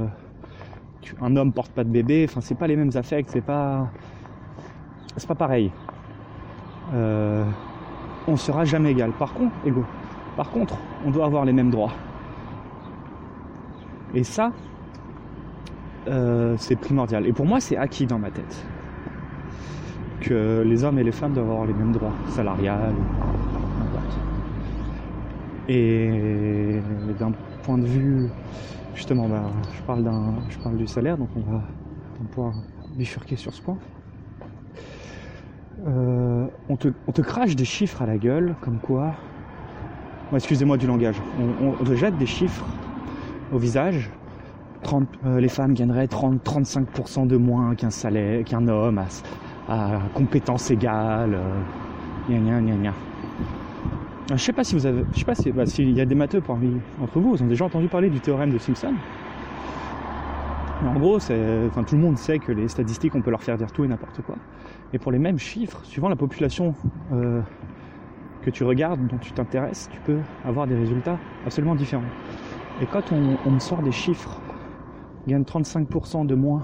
un 1.20 1.36
homme 1.36 1.52
porte 1.52 1.72
pas 1.72 1.84
de 1.84 1.90
bébé, 1.90 2.26
enfin 2.28 2.40
c'est 2.40 2.54
pas 2.54 2.66
les 2.66 2.76
mêmes 2.76 2.92
affects, 2.94 3.28
c'est 3.28 3.44
pas, 3.44 3.90
c'est 5.16 5.28
pas 5.28 5.34
pareil. 5.34 5.70
Euh, 6.94 7.44
on 8.26 8.36
sera 8.36 8.64
jamais 8.64 8.92
égal. 8.92 9.10
Par 9.12 9.34
contre. 9.34 9.52
Par 10.38 10.50
contre, 10.50 10.76
on 11.04 11.10
doit 11.10 11.26
avoir 11.26 11.44
les 11.44 11.52
mêmes 11.52 11.70
droits. 11.70 11.90
Et 14.14 14.24
ça, 14.24 14.52
euh, 16.08 16.54
c'est 16.58 16.76
primordial. 16.76 17.26
Et 17.26 17.32
pour 17.32 17.46
moi, 17.46 17.60
c'est 17.60 17.76
acquis 17.76 18.06
dans 18.06 18.18
ma 18.18 18.30
tête. 18.30 18.64
Que 20.20 20.62
les 20.66 20.84
hommes 20.84 20.98
et 20.98 21.04
les 21.04 21.12
femmes 21.12 21.34
doivent 21.34 21.50
avoir 21.50 21.66
les 21.66 21.74
mêmes 21.74 21.92
droits, 21.92 22.14
salariales, 22.28 22.94
n'importe. 23.78 24.18
Et 25.68 26.80
d'un 27.18 27.32
point 27.62 27.78
de 27.78 27.86
vue, 27.86 28.28
justement, 28.94 29.28
bah, 29.28 29.42
je, 29.76 29.82
parle 29.82 30.76
du 30.76 30.86
salaire, 30.86 31.18
donc 31.18 31.28
on 31.36 31.52
va, 31.52 31.62
pouvoir 32.30 32.54
bifurquer 32.96 33.36
sur 33.36 33.52
ce 33.52 33.62
point. 33.62 33.76
euh, 35.86 36.46
on, 36.68 36.76
te, 36.76 36.88
on 37.06 37.12
te 37.12 37.22
crache 37.22 37.54
des 37.54 37.66
chiffres 37.66 38.02
à 38.02 38.06
la 38.06 38.16
gueule, 38.16 38.54
comme 38.62 38.78
quoi. 38.78 39.12
Excusez-moi 40.34 40.76
du 40.78 40.86
langage. 40.86 41.16
On 41.62 41.84
te 41.84 41.94
jette 41.94 42.18
des 42.18 42.26
chiffres 42.26 42.66
au 43.52 43.58
visage. 43.58 44.10
30, 44.82 45.08
euh, 45.26 45.40
les 45.40 45.48
femmes 45.48 45.74
gagneraient 45.74 46.06
30-35% 46.06 47.26
de 47.26 47.36
moins 47.36 47.74
qu'un 47.74 47.90
salaire, 47.90 48.44
qu'un 48.44 48.68
homme 48.68 49.02
à, 49.68 50.00
compétences 50.14 50.70
égales. 50.70 51.34
Euh, 51.34 51.60
gna 52.28 52.60
gna 52.60 52.76
gna. 52.76 52.90
Euh, 52.90 54.36
Je 54.36 54.36
sais 54.36 54.52
pas 54.52 54.64
si 54.64 54.74
vous 54.74 54.86
avez, 54.86 55.04
je 55.12 55.18
sais 55.18 55.24
pas 55.24 55.34
bah, 55.54 55.66
s'il 55.66 55.90
y 55.90 56.00
a 56.00 56.04
des 56.04 56.14
matheux 56.14 56.40
parmi 56.40 56.76
entre 57.02 57.18
vous, 57.18 57.34
ils 57.34 57.42
ont 57.42 57.46
déjà 57.46 57.64
entendu 57.64 57.88
parler 57.88 58.10
du 58.10 58.20
théorème 58.20 58.52
de 58.52 58.58
Simpson. 58.58 58.94
Mais 60.82 60.88
en 60.88 60.94
gros, 60.94 61.16
enfin, 61.16 61.82
tout 61.82 61.96
le 61.96 62.02
monde 62.02 62.18
sait 62.18 62.38
que 62.38 62.52
les 62.52 62.68
statistiques, 62.68 63.14
on 63.14 63.20
peut 63.20 63.30
leur 63.30 63.42
faire 63.42 63.56
dire 63.56 63.72
tout 63.72 63.84
et 63.84 63.88
n'importe 63.88 64.22
quoi. 64.22 64.36
Et 64.92 64.98
pour 64.98 65.10
les 65.10 65.18
mêmes 65.18 65.38
chiffres, 65.38 65.80
suivant 65.84 66.08
la 66.08 66.16
population 66.16 66.74
euh, 67.12 67.40
que 68.42 68.50
tu 68.50 68.62
regardes, 68.62 69.04
dont 69.08 69.18
tu 69.18 69.32
t'intéresses, 69.32 69.88
tu 69.90 69.98
peux 70.00 70.18
avoir 70.44 70.66
des 70.66 70.76
résultats 70.76 71.18
absolument 71.44 71.74
différents. 71.74 72.04
Et 72.80 72.86
quand 72.86 73.12
on, 73.12 73.38
on 73.44 73.50
me 73.50 73.58
sort 73.58 73.82
des 73.82 73.92
chiffres, 73.92 74.40
gagne 75.26 75.42
35% 75.42 76.26
de 76.26 76.34
moins 76.34 76.62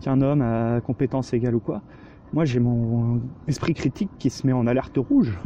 qu'un 0.00 0.20
homme 0.20 0.42
à 0.42 0.80
compétences 0.80 1.32
égales 1.32 1.54
ou 1.54 1.60
quoi, 1.60 1.82
moi 2.32 2.44
j'ai 2.44 2.60
mon 2.60 3.20
esprit 3.48 3.74
critique 3.74 4.10
qui 4.18 4.30
se 4.30 4.46
met 4.46 4.52
en 4.52 4.66
alerte 4.66 4.96
rouge 4.96 5.38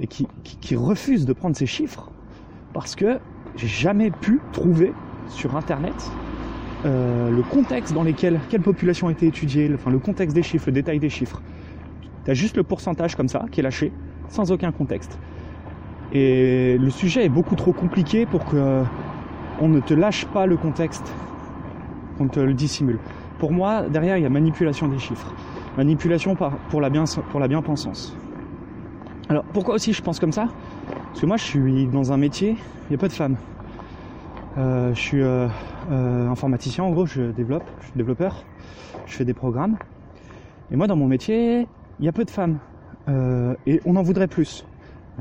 et 0.00 0.06
qui 0.06 0.76
refuse 0.76 1.26
de 1.26 1.32
prendre 1.32 1.56
ces 1.56 1.66
chiffres 1.66 2.10
parce 2.72 2.94
que 2.94 3.18
j'ai 3.56 3.66
jamais 3.66 4.10
pu 4.10 4.40
trouver 4.52 4.92
sur 5.28 5.56
internet 5.56 5.94
euh, 6.84 7.30
le 7.30 7.42
contexte 7.42 7.92
dans 7.92 8.04
lequel 8.04 8.38
quelle 8.48 8.60
population 8.60 9.08
a 9.08 9.12
été 9.12 9.26
étudiée, 9.26 9.66
le, 9.66 9.74
enfin 9.74 9.90
le 9.90 9.98
contexte 9.98 10.34
des 10.34 10.44
chiffres, 10.44 10.66
le 10.68 10.72
détail 10.72 11.00
des 11.00 11.10
chiffres. 11.10 11.42
Tu 12.24 12.30
as 12.30 12.34
juste 12.34 12.56
le 12.56 12.62
pourcentage 12.62 13.16
comme 13.16 13.28
ça 13.28 13.46
qui 13.50 13.60
est 13.60 13.62
lâché, 13.62 13.92
sans 14.28 14.52
aucun 14.52 14.70
contexte. 14.70 15.18
Et 16.12 16.78
le 16.78 16.90
sujet 16.90 17.24
est 17.24 17.28
beaucoup 17.28 17.54
trop 17.54 17.72
compliqué 17.72 18.24
pour 18.24 18.44
que 18.44 18.56
euh, 18.56 18.82
on 19.60 19.68
ne 19.68 19.80
te 19.80 19.94
lâche 19.94 20.24
pas 20.26 20.46
le 20.46 20.56
contexte, 20.56 21.12
qu'on 22.16 22.28
te 22.28 22.40
le 22.40 22.54
dissimule. 22.54 22.98
Pour 23.38 23.52
moi, 23.52 23.82
derrière, 23.82 24.16
il 24.16 24.22
y 24.22 24.26
a 24.26 24.30
manipulation 24.30 24.88
des 24.88 24.98
chiffres. 24.98 25.32
Manipulation 25.76 26.36
pour, 26.70 26.80
la 26.80 26.90
bien, 26.90 27.04
bien-pensance. 27.48 28.16
Alors, 29.28 29.44
pourquoi 29.52 29.74
aussi 29.74 29.92
je 29.92 30.02
pense 30.02 30.18
comme 30.18 30.32
ça? 30.32 30.48
Parce 31.08 31.20
que 31.20 31.26
moi, 31.26 31.36
je 31.36 31.44
suis 31.44 31.86
dans 31.86 32.12
un 32.12 32.16
métier, 32.16 32.50
il 32.50 32.90
n'y 32.90 32.96
a 32.96 32.98
pas 32.98 33.08
de 33.08 33.12
femmes. 33.12 33.36
Euh, 34.56 34.92
je 34.94 35.00
suis 35.00 35.22
euh, 35.22 35.46
euh, 35.90 36.28
informaticien, 36.28 36.84
en 36.84 36.90
gros, 36.90 37.06
je 37.06 37.30
développe, 37.30 37.64
je 37.80 37.86
suis 37.86 37.96
développeur, 37.96 38.44
je 39.06 39.14
fais 39.14 39.24
des 39.24 39.34
programmes. 39.34 39.76
Et 40.70 40.76
moi, 40.76 40.86
dans 40.86 40.96
mon 40.96 41.06
métier, 41.06 41.68
il 42.00 42.04
y 42.04 42.08
a 42.08 42.12
peu 42.12 42.24
de 42.24 42.30
femmes. 42.30 42.58
Euh, 43.08 43.54
et 43.66 43.80
on 43.84 43.96
en 43.96 44.02
voudrait 44.02 44.26
plus. 44.26 44.64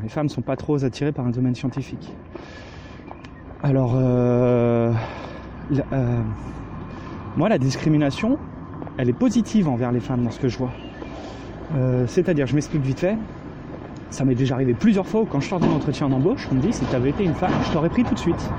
Les 0.03 0.09
femmes 0.09 0.29
sont 0.29 0.41
pas 0.41 0.55
trop 0.55 0.83
attirées 0.83 1.11
par 1.11 1.25
un 1.25 1.31
domaine 1.31 1.55
scientifique. 1.55 2.13
Alors, 3.63 3.93
euh, 3.95 4.93
euh, 5.91 6.21
moi, 7.35 7.49
la 7.49 7.57
discrimination, 7.57 8.37
elle 8.97 9.09
est 9.09 9.17
positive 9.17 9.67
envers 9.67 9.91
les 9.91 9.99
femmes 9.99 10.23
dans 10.23 10.31
ce 10.31 10.39
que 10.39 10.47
je 10.47 10.57
vois. 10.57 10.71
Euh, 11.75 12.05
C'est-à-dire, 12.07 12.45
je 12.45 12.53
m'explique 12.53 12.83
vite 12.83 12.99
fait. 12.99 13.17
Ça 14.11 14.23
m'est 14.23 14.35
déjà 14.35 14.55
arrivé 14.55 14.73
plusieurs 14.73 15.07
fois 15.07 15.25
quand 15.29 15.39
je 15.39 15.49
sors 15.49 15.59
d'un 15.59 15.71
entretien 15.71 16.07
d'embauche, 16.07 16.47
on 16.51 16.55
me 16.55 16.61
dit 16.61 16.71
si 16.71 16.85
tu 16.85 16.95
avais 16.95 17.09
été 17.09 17.25
une 17.25 17.33
femme, 17.33 17.51
je 17.65 17.73
t'aurais 17.73 17.89
pris 17.89 18.03
tout 18.03 18.13
de 18.13 18.19
suite. 18.19 18.51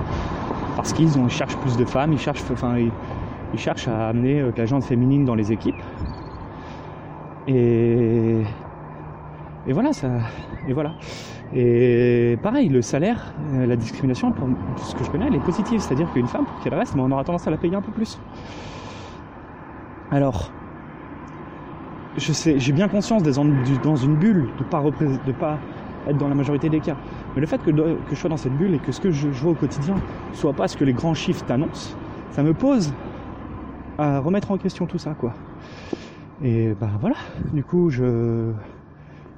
Parce 0.77 0.93
qu'ils 0.93 1.11
cherchent 1.31 1.57
plus 1.57 1.77
de 1.77 1.85
femmes, 1.85 2.13
ils 2.13 2.19
cherchent, 2.19 2.43
enfin, 2.51 2.77
ils, 2.79 3.59
cherchent 3.59 3.89
à 3.89 4.09
amener 4.09 4.45
la 4.57 4.67
gente 4.67 4.85
féminine 4.85 5.25
dans 5.25 5.35
les 5.35 5.53
équipes. 5.53 5.81
Et, 7.47 8.43
et 9.69 9.73
voilà, 9.73 9.93
ça, 9.93 10.09
et 10.67 10.73
voilà. 10.73 10.95
Et 11.55 12.39
pareil, 12.43 12.69
le 12.71 12.81
salaire, 12.83 13.33
euh, 13.53 13.67
la 13.67 13.77
discrimination, 13.77 14.33
pour 14.33 14.49
ce 14.79 14.95
que 14.95 15.05
je 15.05 15.11
connais, 15.11 15.27
elle 15.27 15.35
est 15.35 15.45
positive. 15.45 15.81
C'est-à-dire 15.81 16.11
qu'une 16.13 16.27
femme, 16.27 16.47
pour 16.47 16.59
qu'elle 16.61 16.75
reste, 16.75 16.97
ben, 16.97 17.03
on 17.03 17.11
aura 17.11 17.23
tendance 17.23 17.47
à 17.47 17.51
la 17.51 17.59
payer 17.59 17.75
un 17.75 17.83
peu 17.83 17.93
plus. 17.93 18.19
Alors, 20.11 20.51
je 22.17 22.33
sais, 22.33 22.59
j'ai 22.59 22.73
bien 22.73 22.89
conscience 22.89 23.23
d'être 23.23 23.41
dans 23.83 23.97
une 23.97 24.17
bulle, 24.17 24.49
de 24.59 25.27
de 25.27 25.33
pas 25.33 25.59
être 26.09 26.17
dans 26.19 26.29
la 26.29 26.35
majorité 26.35 26.71
des 26.71 26.81
cas. 26.81 26.97
Mais 27.35 27.43
le 27.43 27.47
fait 27.47 27.63
que, 27.63 27.71
je 28.11 28.15
sois 28.15 28.31
dans 28.31 28.39
cette 28.39 28.57
bulle 28.57 28.75
et 28.75 28.79
que 28.79 28.91
ce 28.93 29.01
que 29.01 29.11
je, 29.11 29.31
je 29.31 29.43
vois 29.43 29.53
au 29.53 29.55
quotidien 29.55 29.97
soit 30.33 30.55
pas 30.55 30.67
ce 30.67 30.79
que 30.79 30.85
les 30.85 30.95
grands 30.95 31.15
chiffres 31.15 31.45
t'annoncent, 31.45 31.95
ça 32.31 32.43
me 32.43 32.55
pose 32.55 32.93
à 33.99 34.21
remettre 34.21 34.51
en 34.51 34.57
question 34.57 34.87
tout 34.87 34.99
ça, 34.99 35.15
quoi. 35.19 35.35
Et 36.43 36.75
ben 36.81 36.91
voilà, 37.01 37.17
du 37.53 37.65
coup, 37.65 37.91
je 37.91 38.53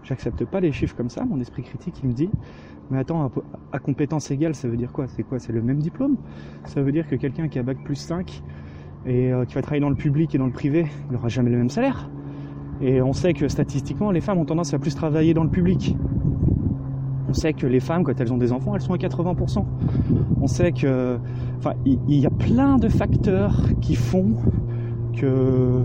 j'accepte 0.02 0.44
pas 0.44 0.60
les 0.60 0.72
chiffres 0.72 0.96
comme 0.96 1.10
ça. 1.10 1.24
Mon 1.24 1.40
esprit 1.40 1.62
critique, 1.62 2.00
il 2.02 2.08
me 2.08 2.14
dit, 2.14 2.30
mais 2.90 2.98
attends, 2.98 3.30
à, 3.72 3.78
compétence 3.78 4.30
égale, 4.30 4.54
ça 4.54 4.68
veut 4.68 4.76
dire 4.76 4.92
quoi? 4.92 5.06
C'est 5.08 5.22
quoi? 5.22 5.38
C'est 5.38 5.52
le 5.52 5.62
même 5.62 5.78
diplôme? 5.78 6.16
Ça 6.64 6.82
veut 6.82 6.92
dire 6.92 7.06
que 7.08 7.16
quelqu'un 7.16 7.48
qui 7.48 7.58
a 7.58 7.62
bac 7.62 7.78
plus 7.84 7.96
5 7.96 8.42
et 9.06 9.32
euh, 9.32 9.44
qui 9.44 9.54
va 9.54 9.62
travailler 9.62 9.80
dans 9.80 9.90
le 9.90 9.96
public 9.96 10.34
et 10.34 10.38
dans 10.38 10.46
le 10.46 10.52
privé, 10.52 10.86
il 11.08 11.12
n'aura 11.12 11.28
jamais 11.28 11.50
le 11.50 11.58
même 11.58 11.70
salaire. 11.70 12.10
Et 12.80 13.02
on 13.02 13.12
sait 13.12 13.34
que 13.34 13.46
statistiquement, 13.48 14.10
les 14.10 14.20
femmes 14.20 14.38
ont 14.38 14.44
tendance 14.44 14.74
à 14.74 14.78
plus 14.78 14.94
travailler 14.94 15.34
dans 15.34 15.44
le 15.44 15.50
public. 15.50 15.96
On 17.28 17.32
sait 17.32 17.52
que 17.52 17.66
les 17.66 17.78
femmes, 17.78 18.02
quand 18.02 18.18
elles 18.20 18.32
ont 18.32 18.38
des 18.38 18.52
enfants, 18.52 18.74
elles 18.74 18.80
sont 18.80 18.94
à 18.94 18.96
80%. 18.96 19.64
On 20.40 20.46
sait 20.48 20.72
que, 20.72 21.18
enfin, 21.58 21.74
il 21.84 22.18
y, 22.18 22.26
a 22.26 22.30
plein 22.30 22.76
de 22.76 22.88
facteurs 22.88 23.60
qui 23.80 23.94
font 23.94 24.34
que, 25.16 25.82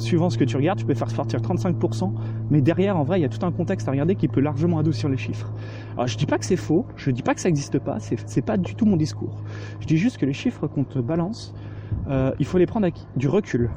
suivant 0.00 0.30
ce 0.30 0.38
que 0.38 0.44
tu 0.44 0.56
regardes, 0.56 0.78
tu 0.78 0.84
peux 0.84 0.94
faire 0.94 1.10
sortir 1.10 1.40
35%, 1.40 2.12
mais 2.50 2.60
derrière, 2.60 2.96
en 2.96 3.04
vrai, 3.04 3.18
il 3.18 3.22
y 3.22 3.26
a 3.26 3.28
tout 3.28 3.44
un 3.44 3.52
contexte 3.52 3.88
à 3.88 3.90
regarder 3.90 4.14
qui 4.14 4.28
peut 4.28 4.40
largement 4.40 4.78
adoucir 4.78 5.08
les 5.08 5.16
chiffres. 5.16 5.52
Alors, 5.94 6.06
je 6.06 6.16
dis 6.16 6.26
pas 6.26 6.38
que 6.38 6.44
c'est 6.44 6.56
faux, 6.56 6.86
je 6.96 7.10
dis 7.10 7.22
pas 7.22 7.34
que 7.34 7.40
ça 7.40 7.48
n'existe 7.48 7.78
pas, 7.78 7.98
c'est 8.00 8.42
pas 8.42 8.56
du 8.56 8.74
tout 8.74 8.86
mon 8.86 8.96
discours. 8.96 9.42
Je 9.80 9.86
dis 9.86 9.96
juste 9.96 10.18
que 10.18 10.26
les 10.26 10.32
chiffres 10.32 10.66
qu'on 10.66 10.84
te 10.84 10.98
balance, 10.98 11.54
euh, 12.08 12.32
il 12.38 12.46
faut 12.46 12.58
les 12.58 12.66
prendre 12.66 12.84
avec 12.84 12.96
du 13.16 13.28
recul. 13.28 13.70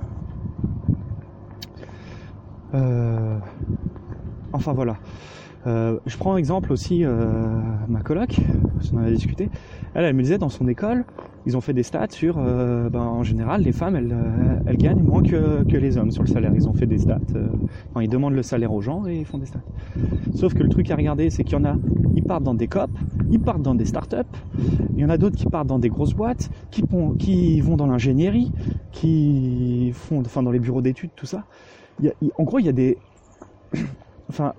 Euh, 2.74 3.38
Enfin 4.54 4.74
voilà. 4.74 4.98
Euh, 5.66 5.98
je 6.06 6.18
prends 6.18 6.36
exemple 6.36 6.74
aussi 6.74 7.06
euh, 7.06 7.60
ma 7.88 8.02
coloc, 8.02 8.36
qu'on 8.92 8.98
en 8.98 9.04
a 9.04 9.10
discuté. 9.10 9.50
Elle, 9.94 10.06
elle 10.06 10.16
me 10.16 10.22
disait 10.22 10.38
dans 10.38 10.50
son 10.50 10.68
école, 10.68 11.06
ils 11.46 11.56
ont 11.56 11.62
fait 11.62 11.74
des 11.74 11.84
stats 11.84 12.08
sur, 12.10 12.36
euh, 12.38 12.90
ben, 12.90 13.02
en 13.02 13.24
général, 13.24 13.62
les 13.62 13.72
femmes, 13.72 13.96
elles, 13.96 14.78
gagnent 14.78 15.04
moins 15.04 15.24
que, 15.24 15.64
les 15.76 15.98
hommes 15.98 16.12
sur 16.12 16.24
le 16.24 16.28
salaire. 16.28 16.52
Ils 16.54 16.68
ont 16.68 16.74
fait 16.74 16.86
des 16.86 16.98
stats. 16.98 17.20
ils 18.00 18.10
demandent 18.10 18.34
le 18.34 18.44
salaire 18.44 18.74
aux 18.74 18.82
gens 18.82 19.08
et 19.08 19.20
ils 19.20 19.26
font 19.26 19.38
des 19.38 19.46
stats. 19.46 19.64
Sauf 20.36 20.54
que 20.54 20.64
le 20.64 20.70
truc 20.70 20.90
à 20.92 20.96
regarder, 20.96 21.30
c'est 21.30 21.44
qu'il 21.44 21.58
y 21.58 21.62
en 21.62 21.66
a, 21.66 21.76
ils 22.16 22.24
partent 22.24 22.44
dans 22.44 22.54
des 22.54 22.68
COP, 22.68 22.92
ils 23.32 23.40
partent 23.40 23.62
dans 23.62 23.76
des 23.76 23.86
startups. 23.86 24.18
Il 24.96 25.02
y 25.02 25.06
en 25.06 25.10
a 25.10 25.18
d'autres 25.18 25.38
qui 25.38 25.46
partent 25.46 25.68
dans 25.68 25.80
des 25.80 25.90
grosses 25.90 26.14
boîtes, 26.14 26.50
qui, 26.72 27.62
vont 27.62 27.78
dans 27.78 27.88
l'ingénierie, 27.88 28.52
qui 28.92 29.92
font, 29.94 30.20
enfin, 30.20 30.44
dans 30.44 30.52
les 30.52 30.60
bureaux 30.60 30.82
d'études, 30.82 31.12
tout 31.16 31.26
ça. 31.26 31.46
En 32.38 32.44
gros, 32.44 32.60
il 32.60 32.66
y 32.66 32.70
a 32.70 32.74
des, 32.74 32.98
enfin, 34.34 34.54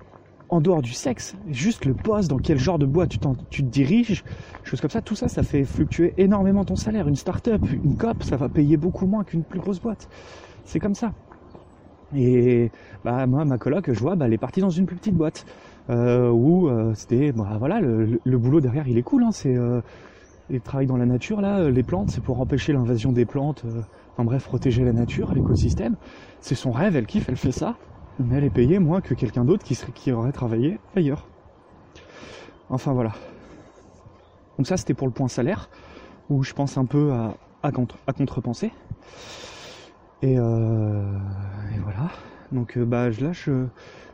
en 0.51 0.61
dehors 0.61 0.83
du 0.83 0.93
sexe, 0.93 1.37
juste 1.47 1.87
le 1.87 1.95
poste, 1.97 2.31
dans 2.31 2.39
quel 2.39 2.59
genre 2.59 2.79
de 2.79 2.87
boîte 2.87 3.11
tu, 3.11 3.19
tu 3.51 3.63
te 3.63 3.69
diriges, 3.69 4.25
choses 4.63 4.81
comme 4.81 4.91
ça, 4.91 5.03
tout 5.03 5.17
ça, 5.17 5.29
ça 5.29 5.43
fait 5.43 5.65
fluctuer 5.65 6.15
énormément 6.19 6.65
ton 6.65 6.77
salaire. 6.77 7.09
Une 7.09 7.17
start-up, 7.17 7.67
une 7.83 7.97
COP, 7.97 8.23
ça 8.25 8.37
va 8.37 8.49
payer 8.51 8.77
beaucoup 8.79 9.07
moins 9.07 9.25
qu'une 9.25 9.45
plus 9.45 9.61
grosse 9.61 9.81
boîte. 9.81 10.09
C'est 10.65 10.81
comme 10.81 10.95
ça. 10.95 11.15
Et 12.15 12.71
bah, 13.03 13.27
moi, 13.27 13.45
ma 13.45 13.59
coloc, 13.59 13.93
je 13.93 13.99
vois, 13.99 14.15
bah, 14.17 14.27
elle 14.27 14.33
est 14.33 14.39
partie 14.39 14.61
dans 14.61 14.71
une 14.71 14.87
plus 14.87 14.97
petite 14.97 15.17
boîte. 15.17 15.45
Euh, 15.91 16.31
où 16.31 16.69
euh, 16.69 16.95
c'était, 16.95 17.33
bah, 17.33 17.57
voilà, 17.59 17.81
le, 17.81 18.05
le- 18.07 18.21
le 18.25 18.39
boulot 18.39 18.61
derrière, 18.61 18.87
il 18.89 18.97
est 18.99 19.03
cool. 19.03 19.25
Hein, 19.25 19.33
c'est 19.33 19.55
euh, 19.57 19.81
travaille 20.65 20.87
dans 20.87 20.97
la 20.97 21.07
nature, 21.07 21.41
là, 21.41 21.61
euh, 21.61 21.71
les 21.71 21.85
plantes, 21.85 22.11
c'est 22.11 22.23
pour 22.23 22.41
empêcher 22.41 22.73
l'invasion 22.73 23.13
des 23.13 23.27
plantes. 23.27 23.65
enfin 24.17 24.25
bref, 24.25 24.45
protéger 24.45 24.85
la 24.85 24.93
nature, 24.93 25.35
l'écosystème. 25.35 25.97
C'est 26.41 26.55
son 26.55 26.73
rêve, 26.73 26.97
elle 26.97 27.07
kiffe, 27.07 27.29
elle 27.29 27.37
fait 27.37 27.53
ça 27.53 27.79
mais 28.19 28.37
elle 28.37 28.45
est 28.45 28.51
payée 28.51 28.79
moins 28.79 29.01
que 29.01 29.15
quelqu'un 29.15 29.45
d'autre 29.45 29.65
qui, 29.65 30.13
aurait 30.13 30.33
travaillé 30.33 30.79
ailleurs. 30.95 31.29
Enfin 32.69 32.93
voilà. 32.93 33.13
Donc 34.57 34.67
ça 34.67 34.77
c'était 34.77 34.95
pour 34.95 35.07
le 35.07 35.13
point 35.13 35.29
salaire, 35.29 35.69
où 36.29 36.43
je 36.43 36.53
pense 36.53 36.79
un 36.79 36.87
peu 36.87 37.13
à, 37.13 37.73
contre, 37.73 37.99
à 38.07 38.13
contrepenser. 38.13 38.73
Et, 40.23 40.39
euh, 40.39 41.19
et 41.75 41.79
voilà. 41.81 42.11
Donc 42.53 42.77
euh, 42.79 42.85
bah 42.85 43.11
là 43.11 43.33
je 43.33 43.67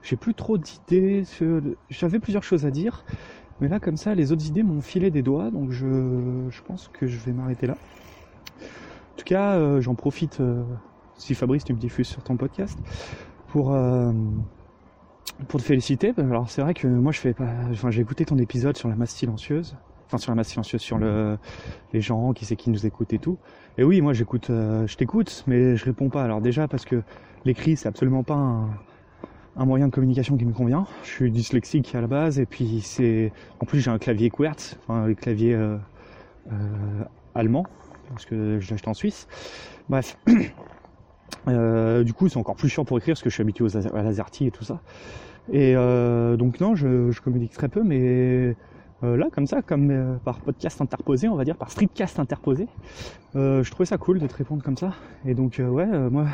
j'ai 0.02 0.16
plus 0.16 0.34
trop 0.34 0.56
d'idées. 0.58 1.24
J'avais 1.90 2.20
plusieurs 2.20 2.42
choses 2.42 2.64
à 2.66 2.70
dire, 2.70 3.04
mais 3.60 3.68
là 3.68 3.80
comme 3.80 3.96
ça 3.96 4.14
les 4.14 4.32
autres 4.32 4.46
idées 4.46 4.62
m'ont 4.62 4.80
filé 4.80 5.10
des 5.10 5.22
doigts, 5.22 5.50
donc 5.50 5.70
je, 5.70 6.46
je 6.50 6.62
pense 6.62 6.88
que 6.88 7.06
je 7.06 7.18
vais 7.18 7.32
m'arrêter 7.32 7.66
là. 7.66 7.76
En 9.12 9.16
tout 9.16 9.24
cas, 9.24 9.56
euh, 9.56 9.80
j'en 9.80 9.94
profite. 9.94 10.40
euh, 10.40 10.64
si 11.16 11.34
Fabrice 11.34 11.64
tu 11.64 11.74
me 11.74 11.78
diffuses 11.78 12.08
sur 12.08 12.22
ton 12.22 12.36
podcast, 12.36 12.80
pour 13.50 13.72
euh, 13.72 14.12
pour 15.48 15.60
te 15.60 15.64
féliciter. 15.64 16.12
Alors 16.18 16.48
c'est 16.50 16.62
vrai 16.62 16.74
que 16.74 16.86
moi 16.86 17.12
je 17.12 17.18
fais 17.18 17.34
pas, 17.34 17.50
enfin 17.70 17.90
j'ai 17.90 18.00
écouté 18.00 18.24
ton 18.24 18.38
épisode 18.38 18.76
sur 18.76 18.88
la 18.88 18.94
masse 18.94 19.10
silencieuse, 19.10 19.76
enfin 20.06 20.18
sur 20.18 20.30
la 20.30 20.36
masse 20.36 20.48
silencieuse, 20.48 20.80
sur 20.80 20.98
le 20.98 21.38
les 21.92 22.00
gens 22.00 22.32
qui 22.32 22.44
c'est 22.44 22.56
qui 22.56 22.70
nous 22.70 22.86
écoutent 22.86 23.12
et 23.12 23.18
tout. 23.18 23.38
Et 23.78 23.84
oui, 23.84 24.00
moi 24.00 24.12
j'écoute, 24.12 24.50
euh, 24.50 24.86
je 24.86 24.96
t'écoute, 24.96 25.44
mais 25.46 25.76
je 25.76 25.84
réponds 25.84 26.08
pas. 26.08 26.24
Alors 26.24 26.40
déjà 26.40 26.68
parce 26.68 26.84
que 26.84 27.02
l'écrit 27.44 27.76
c'est 27.76 27.88
absolument 27.88 28.22
pas 28.22 28.34
un, 28.34 28.68
un 29.56 29.64
moyen 29.64 29.88
de 29.88 29.92
communication 29.92 30.36
qui 30.36 30.44
me 30.44 30.52
convient. 30.52 30.86
Je 31.02 31.10
suis 31.10 31.30
dyslexique 31.30 31.94
à 31.94 32.00
la 32.00 32.06
base 32.06 32.38
et 32.38 32.46
puis 32.46 32.80
c'est 32.82 33.32
en 33.60 33.66
plus 33.66 33.80
j'ai 33.80 33.90
un 33.90 33.98
clavier 33.98 34.30
QWERTZ, 34.30 34.76
enfin 34.82 35.06
le 35.06 35.14
clavier 35.14 35.54
euh, 35.54 35.76
allemand 37.34 37.66
parce 38.10 38.26
que 38.26 38.58
je 38.60 38.68
l'ai 38.68 38.74
acheté 38.74 38.88
en 38.88 38.94
Suisse. 38.94 39.26
Bref. 39.88 40.16
Euh, 41.48 42.04
du 42.04 42.12
coup, 42.12 42.28
c'est 42.28 42.38
encore 42.38 42.56
plus 42.56 42.68
chiant 42.68 42.84
pour 42.84 42.98
écrire 42.98 43.14
parce 43.14 43.22
que 43.22 43.30
je 43.30 43.34
suis 43.34 43.42
habitué 43.42 43.64
aux, 43.64 43.76
à 43.76 44.02
l'AZERTY 44.02 44.46
et 44.46 44.50
tout 44.50 44.64
ça. 44.64 44.80
Et 45.52 45.74
euh, 45.76 46.36
donc 46.36 46.60
non, 46.60 46.74
je, 46.74 47.18
communique 47.20 47.52
très 47.52 47.68
peu, 47.68 47.82
mais 47.82 48.54
euh, 49.02 49.16
là, 49.16 49.28
comme 49.32 49.46
ça, 49.46 49.62
comme 49.62 50.18
par 50.24 50.40
podcast 50.40 50.80
interposé, 50.80 51.28
on 51.28 51.34
va 51.34 51.44
dire, 51.44 51.56
par 51.56 51.70
streetcast 51.70 52.18
interposé, 52.18 52.68
je 53.34 53.68
trouvais 53.70 53.86
ça 53.86 53.98
cool 53.98 54.18
de 54.18 54.26
te 54.26 54.34
répondre 54.34 54.62
comme 54.62 54.76
ça. 54.76 54.92
Et 55.24 55.34
donc 55.34 55.60
ouais, 55.60 55.86
moi, 56.10 56.26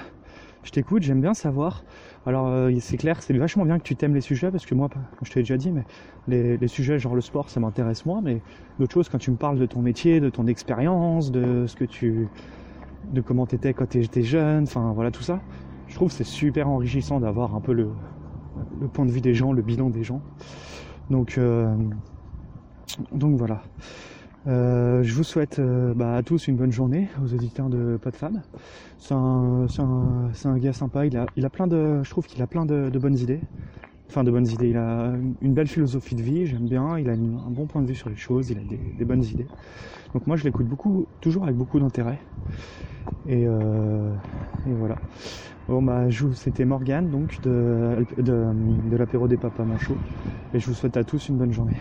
je 0.65 0.71
t'écoute, 0.71 1.03
j'aime 1.03 1.21
bien 1.21 1.35
savoir. 1.35 1.85
Alors 2.27 2.53
c'est 2.81 2.97
clair, 2.97 3.23
c'est 3.23 3.33
vachement 3.35 3.65
bien 3.65 3.79
que 3.79 3.85
tu 3.85 3.95
t'aimes 3.95 4.15
les 4.15 4.21
sujets 4.21 4.51
parce 4.51 4.67
que 4.67 4.75
moi, 4.75 4.91
je 5.23 5.31
t'ai 5.31 5.41
déjà 5.41 5.57
dit, 5.57 5.71
mais 5.71 5.85
les, 6.27 6.57
les, 6.57 6.69
sujets 6.69 6.99
genre 6.99 7.15
le 7.15 7.21
sport, 7.21 7.49
ça 7.49 7.61
m'intéresse 7.61 8.05
moins. 8.05 8.21
Mais 8.21 8.43
d'autres 8.81 8.93
choses, 8.93 9.09
quand 9.09 9.19
tu 9.19 9.31
me 9.31 9.37
parles 9.37 9.59
de 9.59 9.67
ton 9.67 9.81
métier, 9.81 10.19
de 10.19 10.29
ton 10.29 10.49
expérience, 10.49 11.31
de 11.31 11.67
ce 11.69 11.77
que 11.77 11.85
tu 11.85 12.29
de 13.13 13.21
comment 13.21 13.47
t'étais 13.47 13.75
quand 13.75 13.87
t'étais 13.87 14.23
jeune, 14.23 14.65
enfin 14.65 14.93
voilà 14.95 15.11
tout 15.11 15.23
ça. 15.23 15.41
Je 15.89 15.95
trouve 15.95 16.11
c'est 16.11 16.25
super 16.25 16.69
enrichissant 16.69 17.21
d'avoir 17.21 17.55
un 17.55 17.61
peu 17.61 17.73
le, 17.73 17.89
point 18.93 19.07
de 19.07 19.11
vue 19.11 19.21
des 19.21 19.35
gens, 19.35 19.53
le 19.53 19.63
bilan 19.63 19.91
des 19.91 20.03
gens. 20.03 20.21
Donc 21.11 21.39
euh, 21.39 21.75
donc 23.13 23.37
voilà. 23.37 23.63
Euh, 24.47 25.03
je 25.03 25.13
vous 25.13 25.25
souhaite 25.25 25.59
euh, 25.59 25.93
bah, 25.93 26.15
à 26.15 26.23
tous 26.23 26.47
une 26.47 26.57
bonne 26.57 26.71
journée, 26.71 27.09
aux 27.23 27.35
auditeurs 27.35 27.69
de 27.69 27.99
Pas 28.01 28.11
de. 28.11 28.17
C'est 28.99 29.13
un, 29.15 29.67
un, 29.79 30.31
un, 30.45 30.59
gars 30.59 30.73
sympa, 30.73 31.05
il 31.05 31.17
a, 31.17 31.27
il 31.37 31.45
a 31.45 31.51
plein 31.51 31.67
de, 31.67 32.01
je 32.05 32.11
trouve 32.11 32.27
qu'il 32.27 32.41
a 32.43 32.47
plein 32.47 32.65
de, 32.65 32.91
bonnes 32.99 33.19
idées. 33.19 33.41
Enfin 34.09 34.23
de 34.23 34.31
bonnes 34.31 34.47
idées, 34.47 34.69
il 34.69 34.77
a 34.77 35.15
une 35.43 35.53
belle 35.53 35.67
philosophie 35.67 36.15
de 36.15 36.23
vie, 36.23 36.47
j'aime 36.47 36.69
bien, 36.69 36.97
il 36.97 37.11
a 37.11 37.15
un 37.15 37.51
bon 37.51 37.67
point 37.67 37.83
de 37.83 37.89
vue 37.89 37.97
sur 37.97 38.09
les 38.09 38.15
choses, 38.15 38.51
il 38.51 38.59
a 38.59 38.63
des 38.97 39.05
bonnes 39.05 39.25
idées. 39.25 39.49
Donc 40.17 40.27
moi 40.27 40.37
je 40.39 40.45
l'écoute 40.45 40.67
beaucoup, 40.67 41.07
toujours 41.21 41.45
avec 41.45 41.57
beaucoup 41.57 41.79
d'intérêt. 41.79 42.23
Et, 43.27 43.47
euh, 43.47 44.17
voilà. 44.65 44.97
Bon 45.69 45.83
bah 45.83 46.07
c'était 46.35 46.65
Morgane 46.65 47.11
donc 47.11 47.39
de, 47.43 48.97
l'apéro 48.97 49.29
des 49.29 49.37
papas 49.37 49.67
manchots. 49.67 50.01
Et 50.55 50.59
je 50.59 50.69
vous 50.69 50.75
souhaite 50.75 50.97
à 50.97 51.05
tous 51.05 51.29
une 51.29 51.37
bonne 51.37 51.53
journée. 51.53 51.77